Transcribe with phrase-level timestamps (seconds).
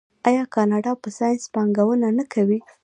[0.27, 2.59] آیا کاناډا په ساینس پانګونه نه کوي؟